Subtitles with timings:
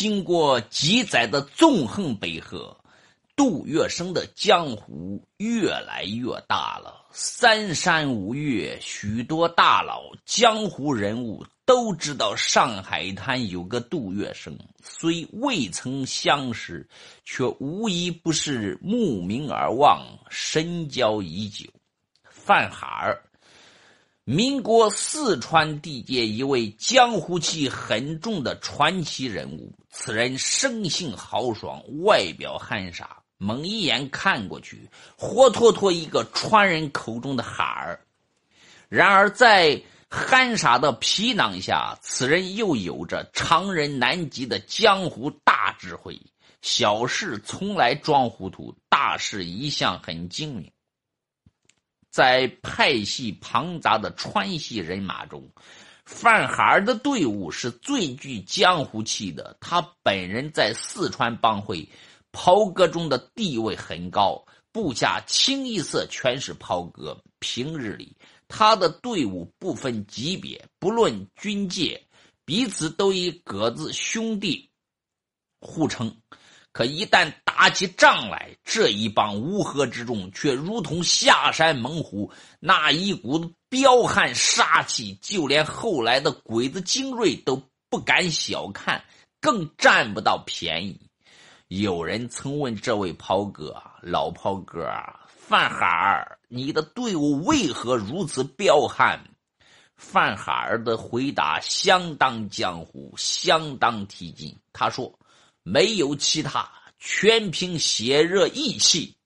[0.00, 2.74] 经过几载的纵横捭阖，
[3.36, 7.04] 杜月笙的江湖越来越大了。
[7.12, 16.88] 三山五岳，许多大佬、江湖人物都知道上海滩有个杜月笙，虽未曾相识，
[17.26, 21.66] 却无一不是慕名而望，深交已久。
[22.22, 23.22] 范海儿。
[24.24, 38.00] 民国四川地界一位江湖气很重的传奇人物，此人生性豪爽，外表憨傻，猛一眼看过去，活脱脱一个川人口中的哈儿。
[38.88, 46.20] 然而在憨傻的皮囊下，此人又有着常人难及的江湖大智慧，
[46.62, 50.70] 小事从来装糊涂，大事一向很精明。
[52.10, 55.48] 在派系庞杂的川系人马中，
[56.12, 59.56] 范孩儿的队伍是最具江湖气的。
[59.60, 61.88] 他本人在四川帮会
[62.32, 67.22] 袍哥中的地位很高，部下清一色全是袍哥。
[67.38, 68.14] 平日里，
[68.48, 72.04] 他的队伍不分级别，不论军界，
[72.44, 74.68] 彼此都以“各自兄弟”
[75.62, 76.14] 互称。
[76.72, 89.04] 可一旦打起仗来，这一帮乌合之众却如同下山猛虎，那一股彪悍杀气，就连后来的鬼子精锐都不敢小看，
[89.40, 91.00] 更占不到便宜。
[91.66, 94.88] 有人曾问这位袍哥：“老袍哥，
[95.26, 99.20] 范哈尔，你的队伍为何如此彪悍？”
[99.98, 104.56] 范哈尔的回答相当江湖，相当提劲。
[104.72, 105.12] 他说。
[105.72, 106.68] 没有其他，
[106.98, 109.16] 全凭血热义气。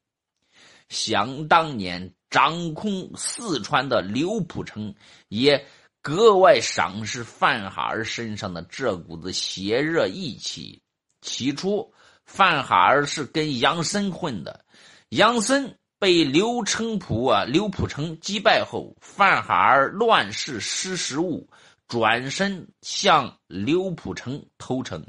[0.91, 4.95] 想当年，掌控四川的刘普成
[5.29, 5.67] 也
[6.03, 10.83] 格外赏识范哈尔身上的这股子血热义气。
[11.23, 11.95] 起初，
[12.27, 14.67] 范哈尔是跟杨森混的，
[15.09, 21.49] 杨森被刘成普啊刘普成击败后，范哈尔乱世失时务，
[21.89, 25.07] 转身向刘普成投诚。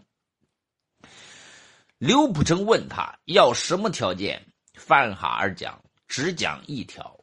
[1.97, 7.17] 刘普成问他要什么条件，范哈尔讲只讲一条：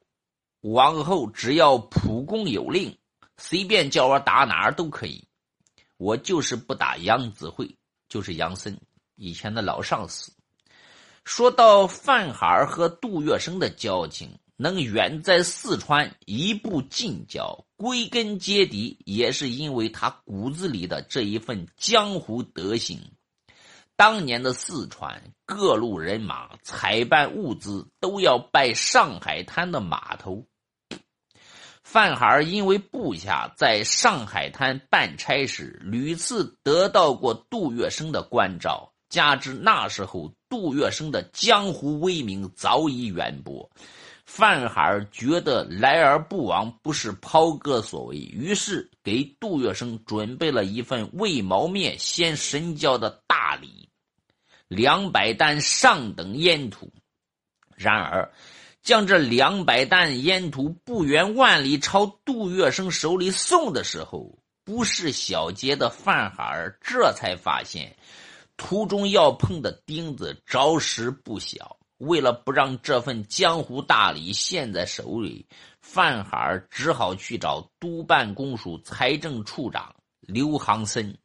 [0.63, 2.97] 往后只要普公有令，
[3.37, 5.23] 随便叫我打哪儿都可以。
[5.99, 7.77] 我就是不打杨子慧，
[8.09, 8.81] 就是杨森
[9.15, 10.33] 以前的老上司。
[11.25, 22.99] 说到范哈尔和杜月笙的交情，能远在四川一步近交，归根结底也是因为他骨子里的这一份江湖德行。
[24.03, 30.45] 当年的四川各路人马采办物资都要拜上海滩的码头。
[31.85, 43.71] 范海儿因为部下在上海滩办差时屡次得到过杜月笙的关照，加之那时候杜月笙的江湖威名早已远播，
[44.27, 53.82] 范海儿觉得来而不往不是抛哥所为，于是给杜月笙准备了一份未谋面先神交的大礼。
[54.75, 56.91] 两百担上等烟土，
[57.77, 58.33] 然而，
[58.83, 67.95] 将这两百担烟土不远万里朝杜月笙手里送的时候，不是小杰的范海儿这才发现，
[68.57, 71.77] 途中要碰的钉子着实不小。
[71.99, 75.47] 为了不让这份江湖大礼陷在手里，
[75.83, 81.17] 范海儿只好去找督办公署财政处长刘航森。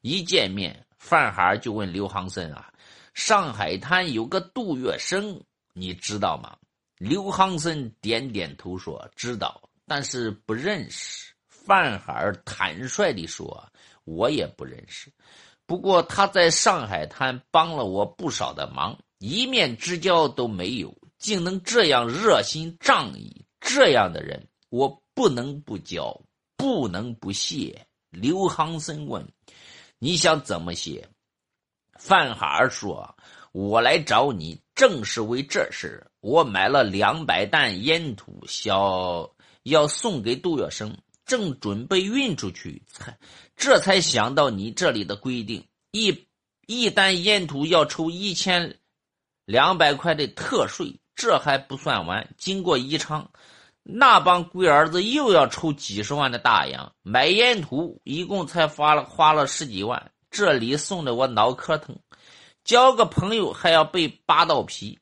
[0.00, 0.86] 一见面。
[1.08, 2.70] 范海尔就问刘航森啊
[3.14, 5.40] ：“上海滩有个杜月笙，
[5.72, 6.54] 你知道吗？”
[7.00, 13.66] 刘航森点点头说：“知道，但是不认识。”范海尔坦率地说
[14.04, 15.10] ：“我也不认识，
[15.64, 26.14] 不过他在上海滩帮了我不少的忙，一面之交都没有，竟能这样热心仗义，这样的人我不能不交，
[26.54, 29.26] 不能不谢。”刘航森问。
[29.98, 31.08] 你想怎么写？
[31.98, 33.16] 范哈尔说
[33.50, 36.06] ：“我来找你，正是为这事。
[36.20, 39.28] 我买了两百担烟土，小
[39.64, 40.94] 要送给杜月笙，
[41.26, 43.18] 正准备运出去，才
[43.56, 46.26] 这才想到你这里的规定：一
[46.66, 48.78] 一担烟土要抽一千
[49.44, 51.00] 两百块的特税。
[51.16, 53.28] 这还不算完，经过宜昌。”
[53.90, 60.10] 那帮龟儿子又要抽几十万的大洋买烟土，一共才花了花了十几万。
[60.30, 61.98] 这礼送的我脑壳疼，
[62.64, 64.98] 交个朋友还要被扒到皮。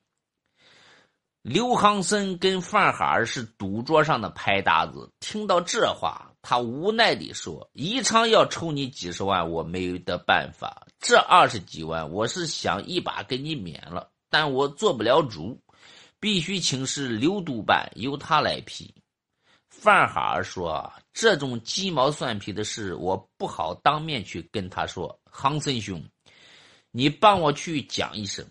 [1.41, 10.87] 刘航森跟范哈尔是赌桌上的牌搭子，听到这话，他无奈地说：“宜昌要抽你几十万，我没有得办法。
[10.99, 15.59] 这二十几万，我是想一把给你免了，但我做不了主，
[16.19, 18.93] 必须请示刘督办，由他来批。”
[19.69, 25.19] 范哈儿说：“这种鸡毛蒜皮的事，我不好当面去跟他说。
[25.23, 26.03] 杭森兄，
[26.91, 28.45] 你帮我去讲一声。”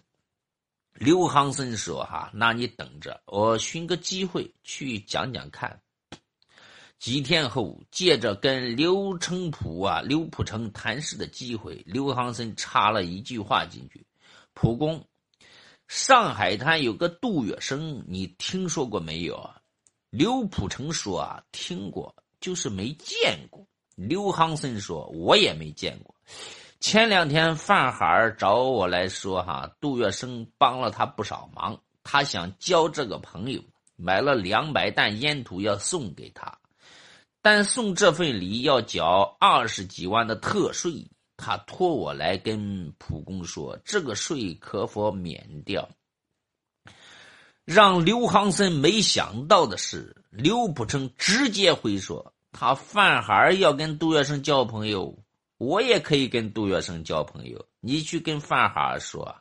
[0.95, 5.81] 刘杭森说：“哈，那你等着，我寻个机会去讲讲看。”
[6.99, 14.07] 几天后，借着跟刘成普啊、刘普成谈事的机会，刘航森插了一句话进去
[14.55, 15.07] ：“普公，
[15.89, 19.49] 上海滩有个杜月笙，你听说过没有？”
[20.11, 23.67] 刘浦成说：“啊，听过，就是没见过。”
[23.97, 26.15] 刘航森说：“我也没见过。
[26.81, 33.63] 前两天范海儿找我来说，哈，杜月笙帮了他不少忙，他想交这个朋友，
[33.97, 36.59] 买了两百担烟土要送给他。”
[37.43, 45.89] 但送这份礼要缴二十几万的特税，他托我来跟普公说，这个税可否免掉？
[47.65, 55.19] 让刘航森没想到的是，刘普成直接回说：“他范海儿要跟杜月笙交朋友，
[55.59, 57.67] 我也可以跟杜月笙交朋友。
[57.81, 59.37] 你去跟范海儿说，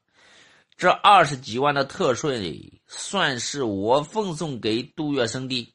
[0.75, 5.71] 这二十几万的特税算是我奉送给杜月笙的。”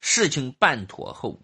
[0.00, 1.42] 事情办妥后，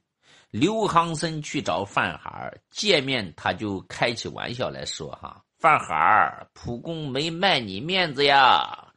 [0.50, 8.92] 刘航森去找范海见面，他就开起玩笑来说：“哈，范海儿，普公没卖你面子呀。”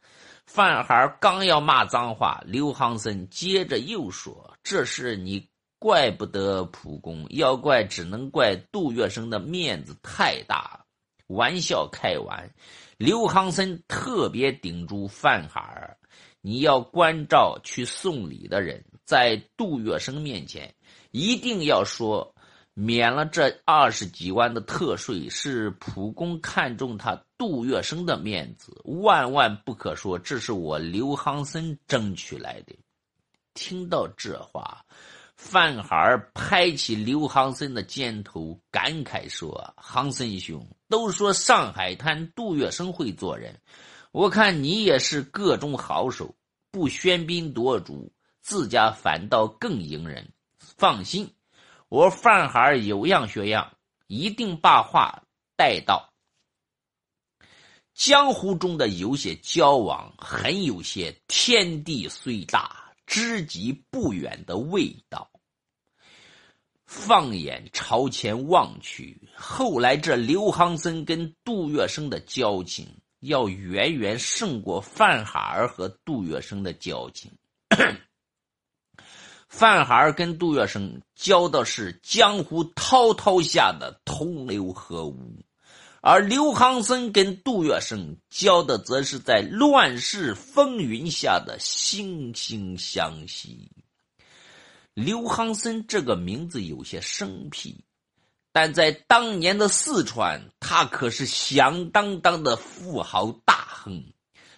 [0.46, 5.48] 范海儿刚要骂脏话，刘航森接着又说：“这事你
[5.78, 10.84] 怪不得普公，要怪只能怪杜月笙的面子太大。”
[11.28, 12.52] 玩笑开完，
[12.96, 15.96] 刘航森特别叮嘱范海儿
[16.42, 20.72] ：“你要关照去送礼的人。”在杜月笙面前，
[21.10, 22.32] 一定要说
[22.74, 32.76] 免了这二十几万的特税，是普公看中他杜月笙的面子，万万不可说这是我刘航森争取来的。
[33.52, 34.84] 听到这话，
[35.34, 43.60] 范海儿拍起刘航森的肩头，感慨说：“航森兄，都说上海滩杜月笙会做人，
[44.12, 46.32] 我看你也是个中好手，
[46.70, 48.12] 不喧宾夺主。”
[48.42, 51.32] 自家反倒更迎人，放心，
[51.88, 53.76] 我范海儿有样学样，
[54.06, 55.22] 一定把话
[55.56, 56.12] 带到。
[57.92, 65.30] 江湖中的有些交往，很有些天地虽大，知己不远的味道。
[66.86, 72.88] 放眼朝前望去，后来这刘航森跟杜月笙的交情，
[73.20, 77.30] 要远远胜过范海儿和杜月笙的交情。
[79.50, 85.42] 范海儿跟杜月笙交的是江湖滔滔下的同流合污，
[86.00, 93.72] 而刘航森跟杜月笙交的则是在乱世风云下的惺惺相惜。
[94.94, 97.84] 刘航森这个名字有些生僻，
[98.52, 104.04] 但在当年的四川，他可是响当当的富豪大亨。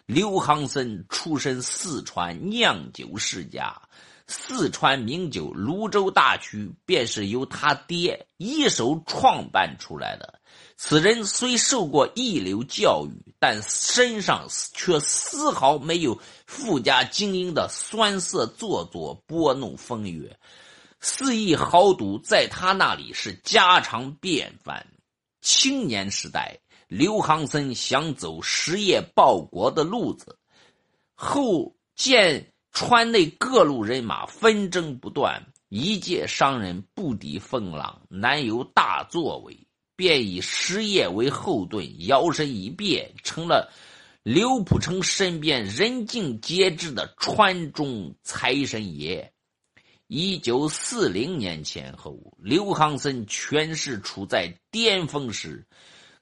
[0.05, 3.81] 刘航森出身四川酿酒世家。
[4.27, 10.41] 四川名酒泸州大曲便是由他爹一手创办出来的。
[10.77, 20.39] 此人虽受过一流教育，但身上却丝毫没有富家精英的酸涩做作、拨弄风月。
[21.01, 24.87] 肆意豪赌在他那里是家常便饭。
[25.41, 30.39] 青年时代，刘航森想走实业报国的路子，
[31.15, 32.52] 后见。
[32.73, 43.71] 川内各路人马纷争不断，一介商人不敌风浪，难有大作为，便以实业为后盾，摇身一变成了
[44.23, 49.31] 刘普成身边人尽皆知的川中财神爷。
[50.07, 55.67] 一九四零年前后，刘航森权势处在巅峰时，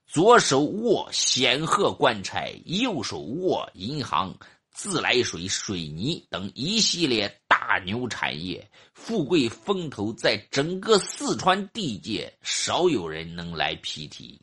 [0.05, 4.37] 左手握显赫官差，右手握银行。
[4.83, 14.41] 自来水、水泥等一系列大牛产业，富贵风头在整个四川地界少有人能来匹敌。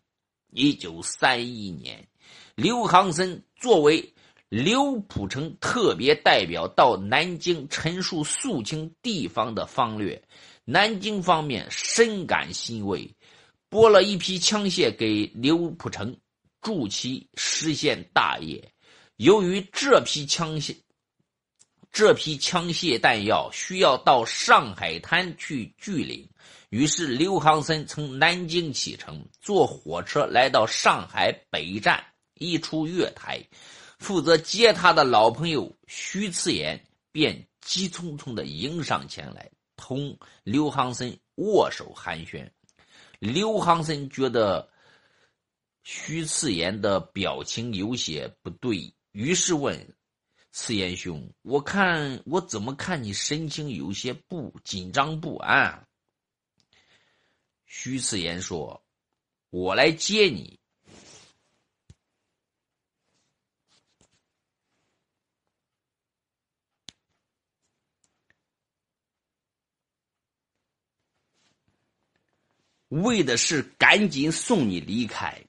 [0.52, 2.08] 一九三一年，
[2.54, 4.14] 刘航森作为
[4.48, 10.22] 刘普成特别代表到南京陈述肃清地方的方略，
[10.66, 13.10] 南京方面深感欣慰，
[13.70, 16.16] 拨了一批枪械给刘普成，
[16.62, 18.72] 助其实现大业。
[19.18, 20.76] 由于这批枪械
[21.92, 26.30] 这批枪械弹药需要到上海滩去聚领。
[26.70, 32.04] 于是，刘航森从南京启程，坐火车来到上海北站。
[32.36, 33.42] 一出月台，
[33.98, 36.80] 负责接他的老朋友徐次言
[37.12, 42.48] 便急匆匆的迎上前来，同刘航森握手寒暄。
[43.18, 44.70] 刘航森觉得
[45.84, 49.96] 徐次言的表情有些不对，于是问。
[50.52, 55.88] 次言兄，我看我怎么看你神情有些不紧张不安？
[57.66, 58.86] 徐次言说
[59.50, 60.60] ：“我来接你。”
[72.90, 75.44] 为的是赶紧送你离开。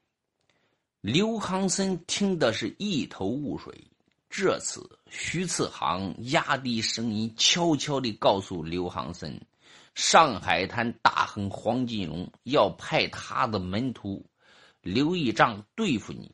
[1.00, 3.84] 刘航森听的是一头雾水。
[4.28, 9.40] 这次，徐次航压低声音，悄悄地告诉刘航森
[9.94, 14.26] ：“上海滩大亨黄金荣要派他的门徒
[14.82, 16.32] 刘义章对付你。”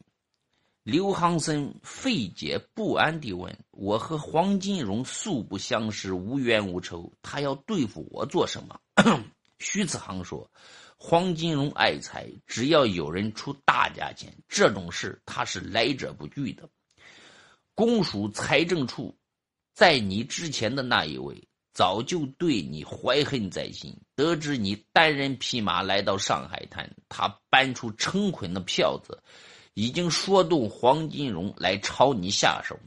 [0.82, 8.80] 刘航森费解不安地问：“我和黄金荣素不相识，无冤无仇，他要对付我做什么？”
[9.60, 10.50] 徐次航说
[11.06, 16.66] ：“黄金荣爱财，只要有人出大价钱，这种事他是来者不拒的。”
[17.76, 19.14] 公署财政处，
[19.74, 23.94] 在你之前的那一位早就对你怀恨在心。
[24.16, 29.22] 得知你单人匹马来到上海滩，他搬出成捆的票子，
[29.74, 32.80] 已经说动黄金荣来朝你下手。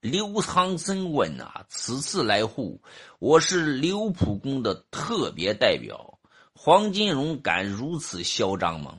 [0.00, 2.80] 刘苍森问：“啊，此次来沪，
[3.18, 6.17] 我是刘普公的特别代表，
[6.60, 8.98] 黄金荣敢如此嚣张吗？”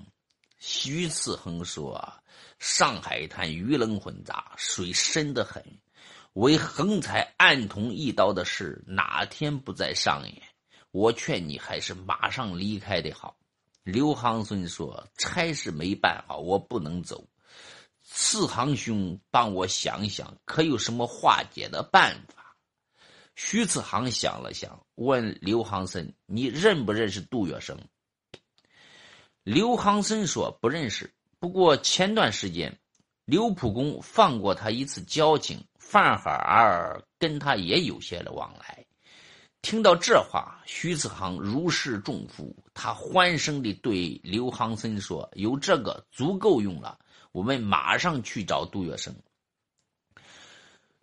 [0.60, 2.02] 徐次恒说：“。”
[2.58, 5.62] 上海滩鱼龙混杂，水深得很。
[6.34, 10.42] 为横财暗捅一刀的事，哪天不再上演？
[10.92, 13.36] 我劝你还是马上离开的好。
[13.84, 17.28] 刘航孙说：“差事没办好，我不能走。
[18.02, 22.39] 四行兄，帮我想想，可有什么化解的办法？”
[23.42, 27.74] 徐次航想了想，问刘航森：“你认不认识杜月笙？”
[29.44, 32.78] 刘航森说：“不认识。”不过前段时间，
[33.24, 38.86] 刘普公放过他一次交情，范海儿跟他也有些的往来。
[39.62, 47.00] 听到这话，徐子航如释重负，他欢声地对刘航森说：“有这个足够用了，
[47.32, 49.14] 我们马上去找杜月笙。”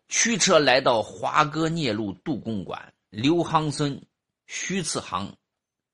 [0.09, 4.01] 驱车来到华哥聂路杜公馆，刘航森、
[4.47, 5.37] 徐次航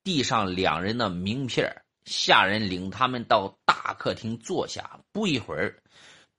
[0.03, 5.81] 递上两人的名片下人领他们到大客厅坐下，不一会儿，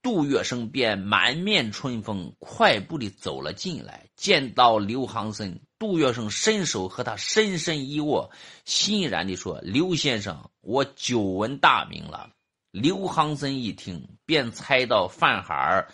[0.02, 4.06] 杜月笙便满面春风，快步地走了进来。
[4.14, 8.30] 见到刘航森，杜月笙伸手和他深深一握，
[8.64, 12.30] 欣然地说：“刘先生，我久闻大名了。”
[12.70, 15.88] 刘航森一听，便猜到范海儿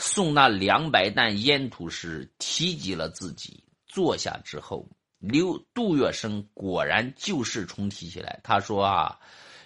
[0.00, 3.62] 送那两百担烟土时提及了自己。
[3.86, 4.88] 坐下之后。
[5.20, 8.40] 刘杜月笙果然旧事重提起来。
[8.42, 9.18] 他说：“啊，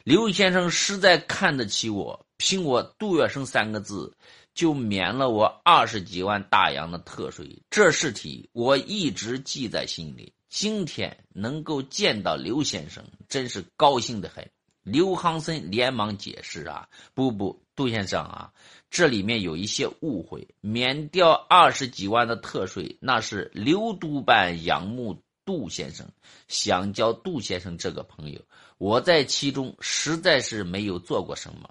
[0.03, 4.17] 刘先生实在看得起我，凭我杜月笙三个字，
[4.53, 7.62] 就免了我二十几万大洋的特税。
[7.71, 10.35] 这事体我一直记在心里。
[10.49, 14.50] 今天能够见到刘先生，真是高兴的很。”
[14.85, 18.53] 刘航森连忙解释：“啊，不不，杜先生啊，
[18.88, 20.47] 这里面有一些误会。
[20.61, 26.09] 免掉二十几万的特税，那是刘督办仰慕。”杜先生
[26.49, 28.41] 想交杜先生这个朋友，
[28.79, 31.69] 我在其中实在是没有做过什么，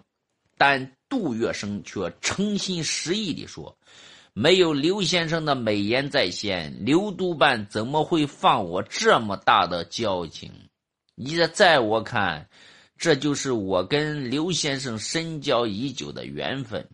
[0.60, 3.75] 但杜月笙却诚心实意地说
[4.34, 10.51] ：“没有刘先生的美言在先，刘督办怎么会放我这么大的交情？
[11.15, 12.48] 你这在我看，
[13.03, 16.88] 这就是我跟刘先生深交已久的缘分。”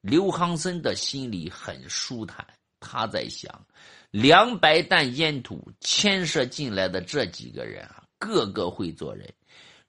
[0.00, 2.46] 刘航森的心里很舒坦，
[2.80, 3.66] 他在想。
[4.10, 9.30] 两百担烟土牵涉进来的这几个人啊，个个会做人。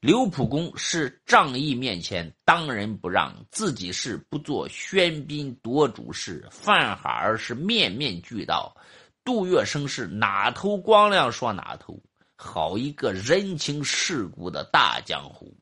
[0.02, 6.46] 刘普公是仗义面前当仁不让，自己是不做喧宾夺主事。
[6.52, 8.76] 范海儿是面面俱到，
[9.24, 11.98] 杜月笙是哪头光亮说哪头，
[12.42, 15.54] 好一个人情世故的大江湖。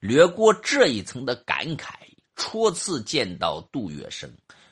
[0.00, 1.90] 略过这一层的感慨，
[2.34, 4.28] 初次见到杜月笙。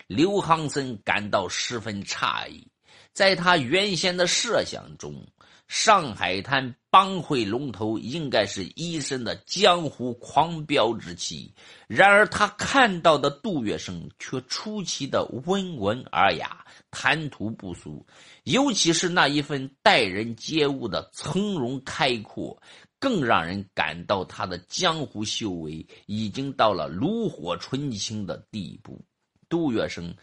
[0.08, 2.66] 刘航森感到十分诧异，
[3.12, 5.24] 在他原先的设想中，
[5.68, 11.54] 上海滩帮会龙头应该是一身的江湖狂飙之气，
[11.86, 16.61] 然而他看到的杜月笙却出奇的温文尔雅、
[16.92, 18.06] 谈吐不俗，
[18.44, 22.62] 尤其是那一份待人接物的从容开阔，
[23.00, 29.04] 更让人感到他的江湖修为已经到了炉火纯青的地步。
[29.48, 30.14] 杜月笙。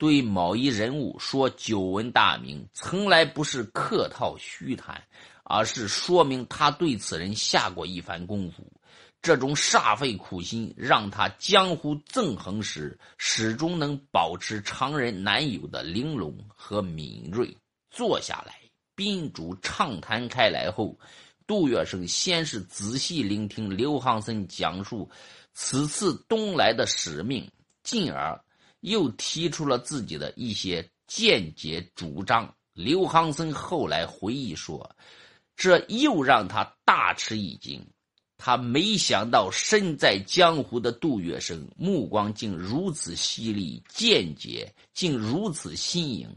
[0.00, 5.02] 对某一人物说久闻大名，从来不是客套虚谈，
[5.42, 8.62] 而是说明他对此人下过一番功夫。
[9.28, 17.54] 这种煞费苦心，让他江湖纵横时始终能保持常人难有的玲珑和敏锐。
[17.90, 18.54] 坐下来，
[18.94, 20.98] 宾主畅谈开来后，
[21.46, 25.06] 杜月笙先是仔细聆听刘航森讲述
[25.52, 27.46] 此次东来的使命，
[27.82, 28.40] 进而。
[28.80, 32.54] 又提出了自己的一些见解主张。
[32.72, 34.96] 刘航森后来回忆说
[35.54, 37.86] ：“这又让他大吃一惊。
[38.38, 46.34] 他没想到身在江湖的杜月笙目光竟如此犀利，见解竟如此新颖。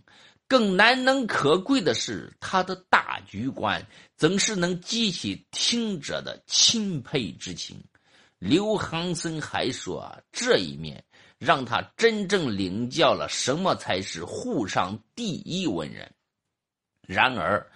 [0.48, 7.82] 更难能可贵的是，他的大局观总是能激起听者的钦佩之情。”
[8.40, 11.02] 刘航森还说：“这一面。”
[11.42, 16.12] 让他真正领教了什么才是沪上第一文人。
[17.08, 17.72] 然而，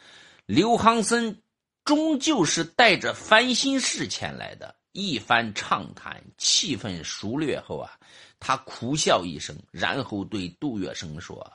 [0.45, 1.41] 刘航森
[1.85, 4.75] 终究是带着烦心事前来的。
[4.91, 7.91] 一番畅谈，气氛熟略后啊，
[8.39, 11.51] 他苦笑一声，然后对杜月笙说：“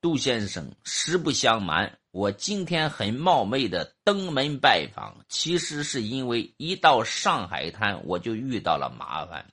[0.00, 9.44] 杜先生，实不相瞒，我今天很冒昧的登门拜访，其实是因为一到上海滩，我就遇到了麻烦。”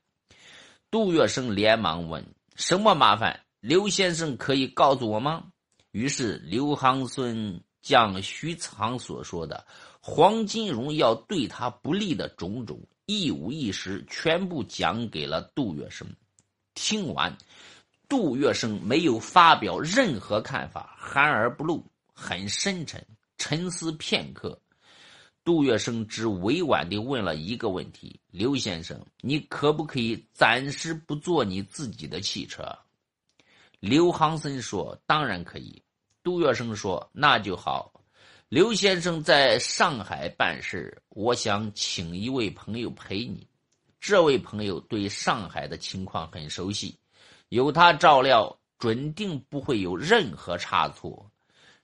[0.92, 2.24] 杜月笙连忙问
[2.58, 3.40] ：“什么麻烦？
[3.62, 5.46] 刘先生可以告诉我吗？”
[5.92, 9.66] 于是刘航孙将徐子航所说的
[10.01, 16.06] 黄金荣要对他不利的种种一五一十全部讲给了杜月笙。
[16.74, 17.38] 听完，
[18.08, 23.06] 杜月笙没有发表任何看法，含而不露，很深沉，
[23.38, 24.60] 沉思片刻。
[25.44, 32.63] 杜月笙只委婉地问了一个问题：“刘先生，你可不可以暂时不坐你自己的汽车？”
[33.82, 35.82] 刘航森说：“当然可以。”
[36.24, 37.91] 杜月笙说：“那就好。”
[38.50, 43.48] 刘先生在上海办事，我想请一位朋友陪你。
[44.02, 46.98] 这位朋友对上海的情况很熟悉，
[47.50, 51.30] 有他照料，准定不会有任何差错。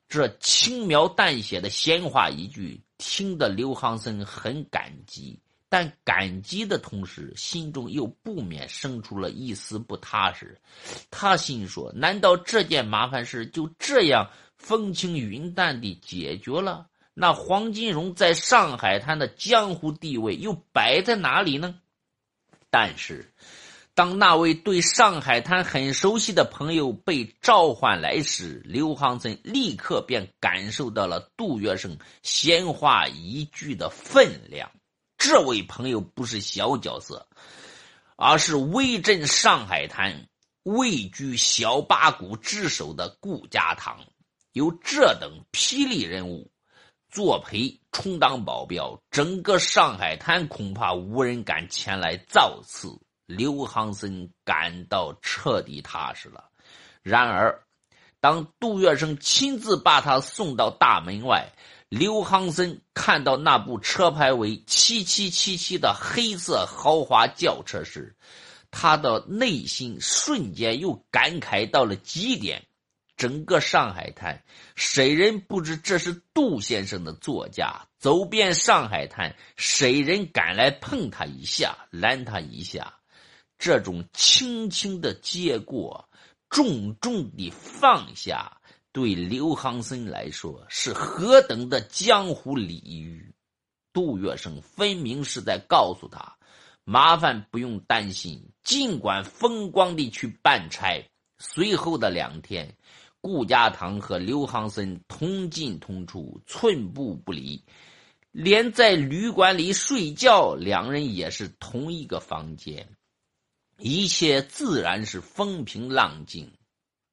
[0.09, 2.81] 这轻描淡写的闲话一句。
[2.97, 10.57] 听得刘航森很感激，但感激的同时，心中又不免生出了一丝不踏实。
[11.11, 14.31] 他心说：难道这件麻烦事就这样
[14.65, 16.87] 风轻云淡地解决了？
[17.13, 21.75] 那黄金荣在上海滩的江湖地位又摆在哪里呢？
[22.71, 23.31] 但是。
[23.93, 34.69] 当那位对上海滩很熟悉的朋友被召唤来时，刘航森立刻便感受到了杜月笙闲话一句的分量。
[35.17, 37.25] 这位朋友不是小角色，
[38.17, 40.27] 而是威震上海滩、
[40.63, 44.01] 位居小八股之首的顾家堂。
[44.55, 46.49] 有这等霹雳人物
[47.09, 52.97] 作陪充当保镖，整个上海滩恐怕无人敢前来造次。
[53.25, 56.45] 刘航森感到彻底踏实了。
[57.01, 57.65] 然而，
[58.21, 61.51] 当杜月笙亲自把他送到大门外，
[61.89, 68.15] 刘航森看到那部车牌为七七七七的黑色豪华轿车时，
[68.71, 72.65] 他的内心瞬间又感慨到了极点。
[73.17, 74.43] 整个上海滩，
[74.75, 77.87] 谁人不知这是杜先生的座驾？
[77.97, 82.93] 走遍上海滩，谁人敢来碰他一下、拦他一下？
[83.57, 86.09] 这种轻轻的接过，
[86.49, 88.59] 重重的放下，
[88.91, 93.33] 对刘航森来说是何等的江湖礼遇。
[93.93, 96.35] 杜月笙分明是在告诉他：
[96.83, 101.09] 麻烦不用担心，尽管风光地去办差。
[101.37, 102.77] 随后的两天，
[103.25, 107.63] 顾家堂和刘航森同进同出，寸步不离，
[108.31, 112.87] 连在旅馆里睡觉，两人也是同一个房间。
[113.79, 116.51] 一切自然是风平浪静，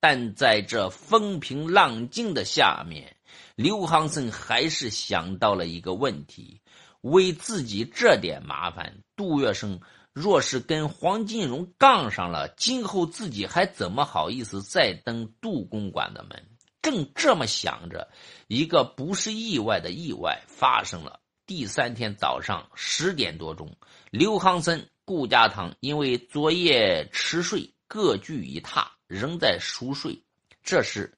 [0.00, 3.16] 但在这风平浪静的下面，
[3.54, 6.60] 刘航森还是想到了一个问题：
[7.00, 9.80] 为自己这点麻烦，杜月笙
[10.12, 16.44] 若是跟黄金荣杠上了，今后自己还怎么好意思再登杜公馆的门？
[16.82, 18.10] 正这么想着，
[18.46, 21.20] 一个不是意外的意外发生了。
[21.46, 23.74] 第三天早上十点多钟，
[24.10, 30.22] 刘航森、顾家堂因为昨夜迟睡，各据一榻，仍在熟睡。
[30.62, 31.16] 这时，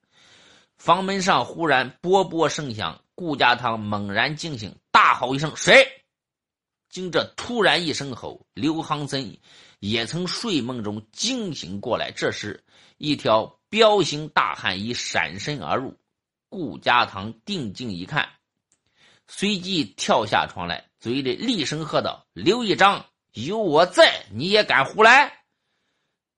[0.77, 5.87] 房门上忽然啵啵声响，顾家堂猛然惊醒，大吼一声：“谁？”
[6.95, 9.37] 经这突然一声吼，刘航森
[9.81, 12.13] 也从睡梦中惊醒过来。
[12.13, 12.63] 这时，
[12.99, 15.99] 一条彪形大汉已闪身而入。
[16.49, 18.29] 顾家堂定睛一看，
[19.27, 25.43] 随即跳下床来，嘴里厉声喝道：“刘一章，有我在，你也敢胡来？”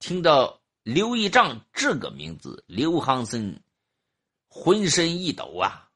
[0.00, 3.62] 听到刘一章这个名字，刘航森
[4.48, 5.90] 浑身一抖啊！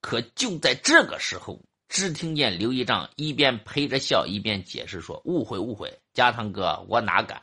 [0.00, 1.60] 可就在这个时候。
[1.88, 7.40] 只听见刘一丈一边陪着笑，一边解释说：“误会，误会，家堂哥，我哪敢？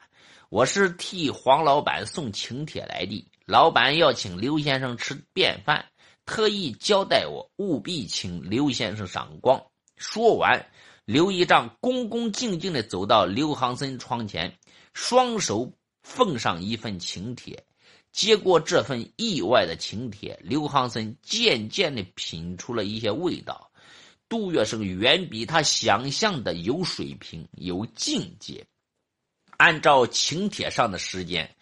[0.50, 3.26] 我是替黄老板送请帖来的。
[3.46, 5.86] 老板要请刘先生吃便饭，
[6.26, 9.64] 特意交代我务必请刘先生赏光。”
[9.96, 10.68] 说完，
[11.06, 14.58] 刘一丈恭恭敬敬地走到刘航森床前，
[14.94, 15.72] 双手
[16.04, 17.64] 奉上一份请帖。
[18.12, 23.72] 接过这份意外的请帖，刘航森渐渐地品出了一些味道。
[24.34, 28.66] 杜月笙远比他想象的有水平、有境界。
[29.58, 31.56] 按照请帖上的时间，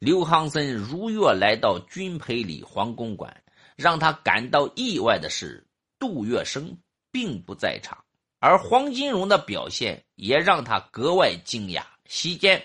[0.00, 3.44] 刘航森如约来到君培里皇宫馆。
[3.76, 5.64] 让他感到意外的是，
[6.00, 6.74] 杜月笙
[7.12, 8.04] 并不在场，
[8.40, 11.84] 而黄金荣的表现也让他格外惊讶。
[12.06, 12.60] 席间，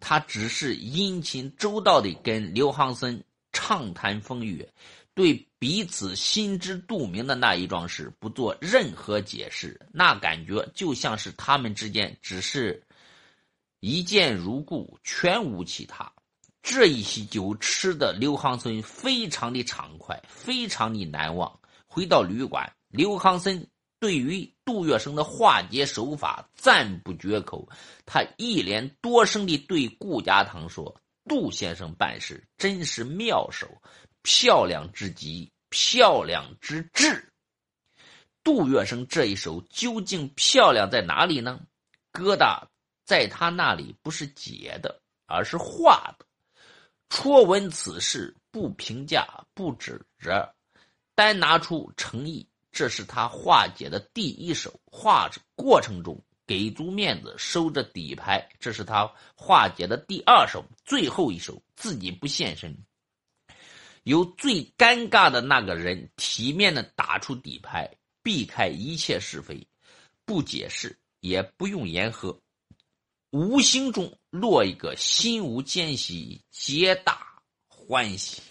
[0.00, 4.70] 他只是殷勤周到地跟刘航森畅谈风月。
[5.14, 12.82] 对彼此心知肚明的那一桩事不做任何解释，那感觉就像是他们之间只是
[13.78, 16.12] 一见如故，全无其他。
[16.64, 21.60] 这一席酒吃的刘航森非常的畅快，非常的难忘。
[21.86, 23.64] 回到旅馆，刘航森
[24.00, 27.68] 对于杜月笙的化解手法赞不绝口，
[28.04, 30.92] 他一连多声地对顾家堂说
[31.30, 33.68] ：“杜先生办事真是妙手。”
[34.24, 37.32] 漂亮之极，漂亮之至。
[38.44, 41.58] 杜月笙这一手究竟漂亮在哪里呢？
[42.12, 42.62] 疙瘩
[43.06, 46.26] 在他那里不是解的，而是化的。
[47.08, 50.54] 初闻此事，不评价，不指责，
[51.14, 54.78] 单拿出诚意，这是他化解的第一手。
[54.84, 60.64] 化过程中给足面子，收着底牌，这是他化解的第二手。
[60.84, 62.76] 最后一手自己不现身。
[64.04, 67.88] 由最尴尬的那个人体面的打出底牌，
[68.22, 69.64] 避开一切是非，
[70.24, 72.40] 不解释，也不用言和，
[73.30, 77.24] 无形中落一个心无间隙，皆大
[77.68, 78.42] 欢喜。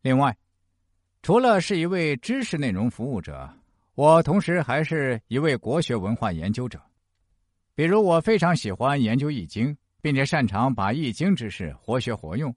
[0.00, 0.34] 另外。
[1.28, 3.46] 除了是一位知识内容服务者，
[3.96, 6.80] 我同时还是一位国学文化研究者。
[7.74, 9.66] 比如，我非常喜欢研究《易经》，
[10.00, 12.50] 并且擅长把《易经》知识活学活用。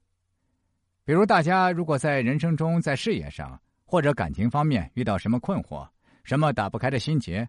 [1.04, 5.86] 比如，大家如果在人生中、在事业上或者感情方面遇到什么困惑、
[6.24, 7.46] 什么打不开的心结，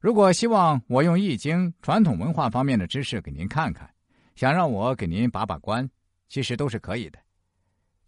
[0.00, 3.88] 如果希望我用《易经》传统文化方面的知识给您看看，
[4.34, 5.88] 想让我给您把把关，
[6.28, 7.20] 其实都是可以的。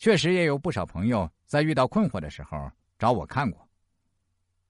[0.02, 3.68] 确实也有不少朋友在遇到困惑的时候找我看过。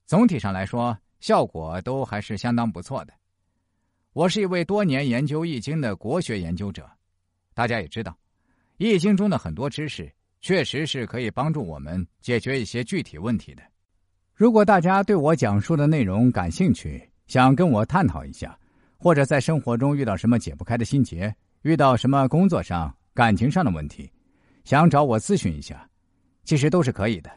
[0.05, 3.15] 总体上来说，效果都还是相当不错的。
[4.13, 6.87] 我是一位多年研究《易经》的国学研究者，
[7.55, 8.13] 大家也知道，
[8.77, 13.63] 《易经》中的很多知识确实是可以帮助我们解决一些具体问题的。
[14.35, 18.55] 如果大家对我讲述的内容感兴趣，想跟我探讨一下，
[18.99, 24.12] 或者在生活中遇到什么解不开的心结，遇到什么工作上、感情上的问题。
[24.65, 25.89] 想找我咨询一下，
[26.45, 27.31] 其实都是可以的。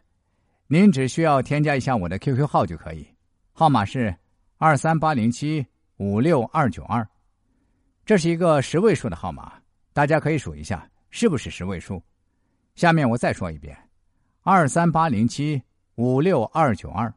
[0.67, 3.07] 您只需要添加一下我的 QQ 号就可以，
[3.53, 4.15] 号码是
[4.57, 5.65] 二三八零七
[5.97, 7.07] 五六二九二，
[8.05, 9.53] 这是一个十位数的号码，
[9.93, 12.01] 大家可以数一下是不是十位数。
[12.75, 13.77] 下面我再说一遍：
[14.41, 15.61] 二三八零七
[15.95, 17.13] 五六二九二。